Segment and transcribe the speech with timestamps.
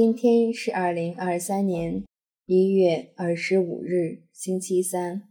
[0.00, 2.04] 今天是二零二三年
[2.46, 5.28] 一月二十五日，星期三。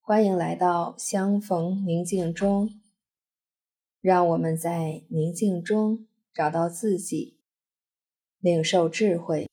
[0.00, 2.68] 欢迎来到相逢宁静中，
[4.00, 7.38] 让我们在宁静中找到自己，
[8.40, 9.48] 领受智慧。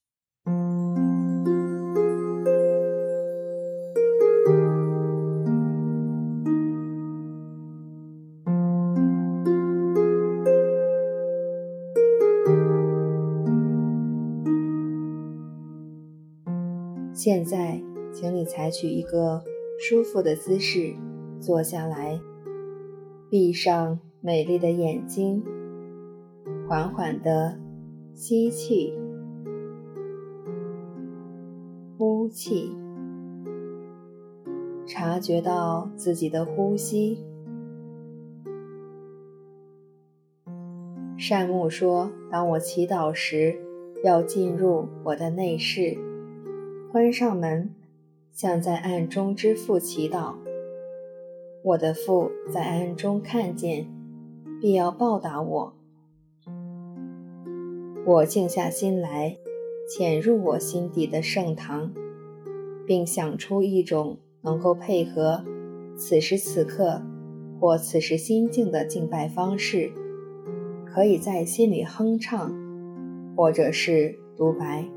[17.21, 17.81] 现在，
[18.13, 19.43] 请你采取一个
[19.77, 20.93] 舒服的姿势
[21.41, 22.17] 坐下来，
[23.29, 25.43] 闭上美丽的眼睛，
[26.65, 27.59] 缓缓地
[28.13, 28.93] 吸气、
[31.97, 32.73] 呼气，
[34.87, 37.21] 察觉到自己的呼吸。
[41.17, 43.59] 善牧说：“当我祈祷时，
[44.05, 45.97] 要进入我的内室。”
[46.91, 47.69] 关上门，
[48.31, 50.33] 向在暗中之父祈祷。
[51.63, 53.85] 我的父在暗中看见，
[54.59, 55.73] 必要报答我。
[58.07, 59.37] 我静下心来，
[59.87, 61.93] 潜入我心底的圣堂，
[62.87, 65.45] 并想出一种能够配合
[65.95, 67.03] 此时此刻
[67.59, 69.91] 或此时心境的敬拜方式，
[70.87, 72.51] 可以在心里哼唱，
[73.35, 74.89] 或者是独白。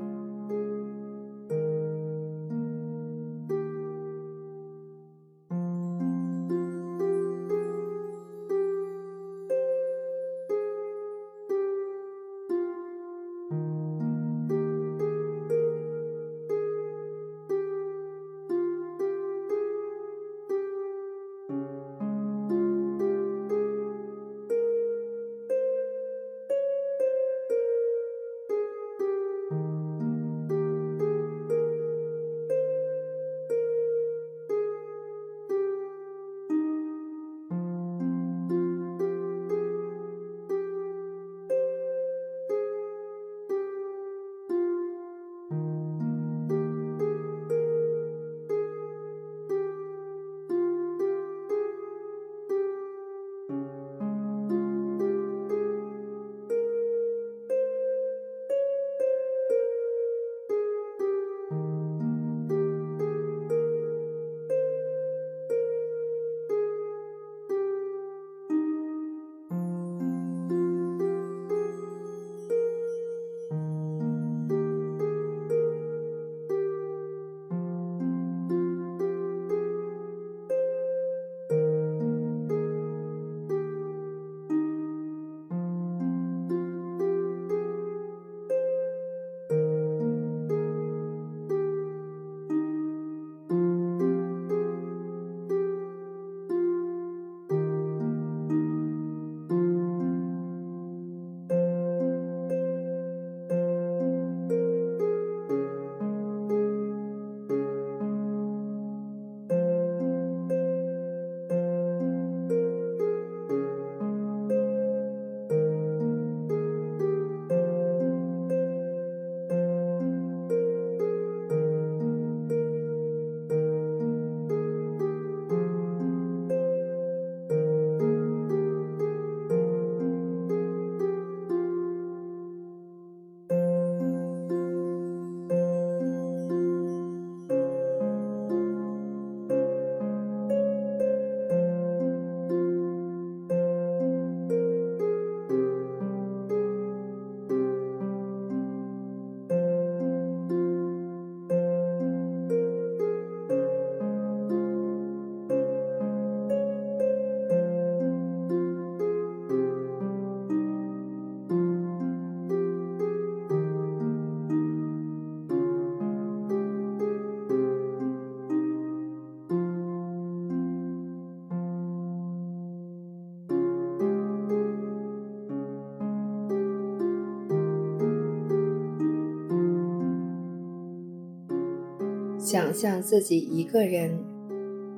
[182.53, 184.19] 想象自己一个人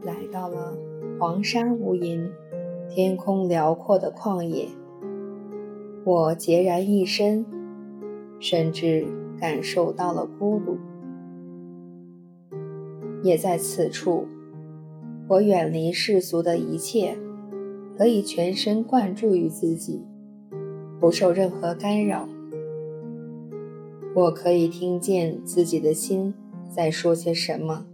[0.03, 0.77] 来到了
[1.17, 2.29] 黄沙无垠、
[2.89, 4.67] 天空辽阔的旷野，
[6.03, 7.45] 我孑然一身，
[8.41, 9.07] 甚至
[9.39, 10.77] 感受到了孤独。
[13.23, 14.27] 也在此处，
[15.29, 17.17] 我远离世俗的一切，
[17.97, 20.01] 可以全神贯注于自己，
[20.99, 22.27] 不受任何干扰，
[24.13, 26.33] 我可以听见自己的心
[26.69, 27.85] 在说些什么。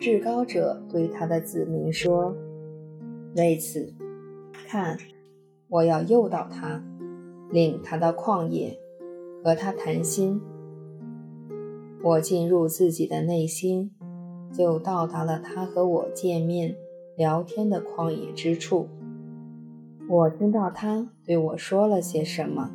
[0.00, 2.34] 至高者对他的子民说
[3.36, 3.92] ：“为此，
[4.66, 4.96] 看，
[5.68, 6.82] 我要诱导他，
[7.50, 8.78] 领他到旷野，
[9.44, 10.40] 和他谈心。
[12.02, 13.90] 我进入自己的内心，
[14.54, 16.74] 就到达了他和我见面
[17.14, 18.88] 聊天的旷野之处。
[20.08, 22.74] 我知道他对我说了些什么。”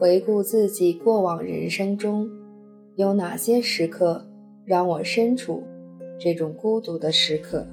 [0.00, 2.26] 回顾自己过往人生中，
[2.96, 4.26] 有哪些时刻
[4.64, 5.62] 让我身处
[6.18, 7.66] 这种孤独的时刻？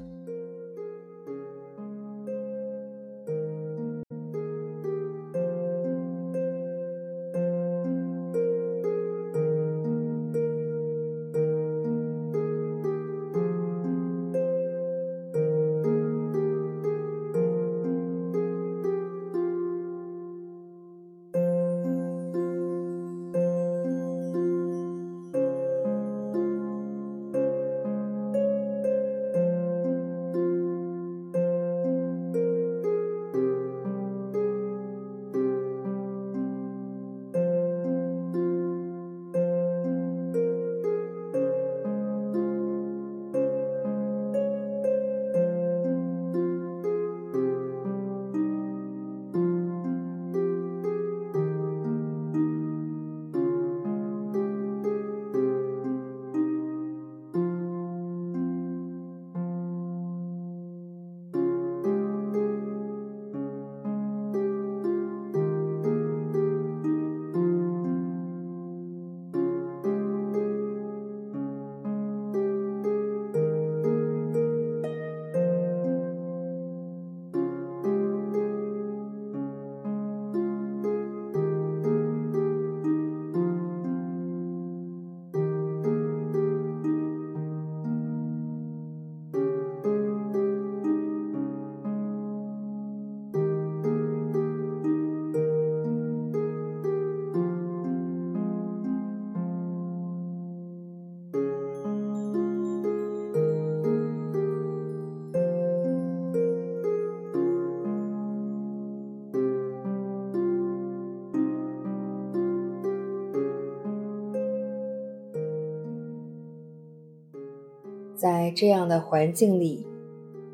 [118.27, 119.87] 在这样的环境里，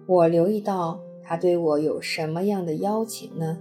[0.06, 3.58] 我留意到他对我有什么样的邀请呢？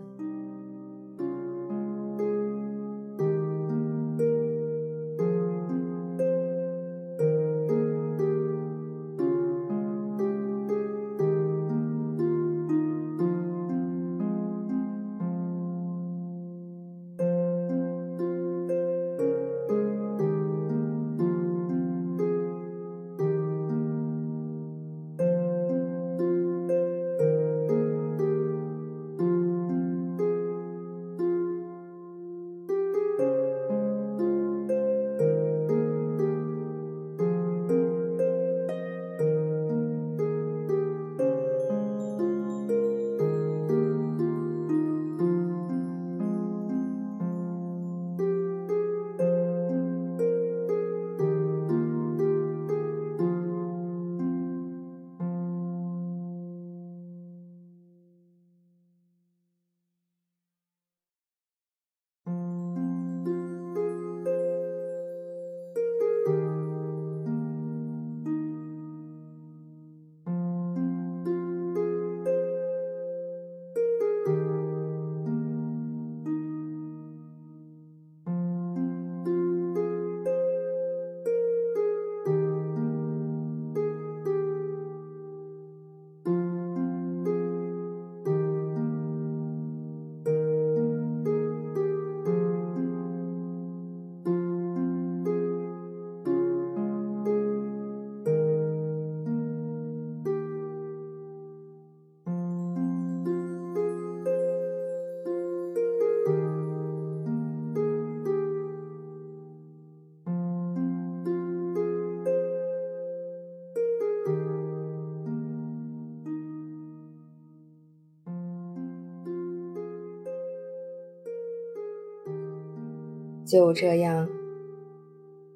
[123.52, 124.30] 就这样，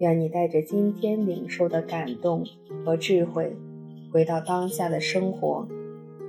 [0.01, 2.45] 愿你带着今天领受的感动
[2.85, 3.57] 和智慧，
[4.13, 5.67] 回到当下的生活，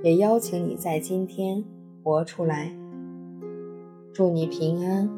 [0.02, 1.62] 也邀请你在今天
[2.02, 2.74] 活出来。
[4.14, 5.17] 祝你平安。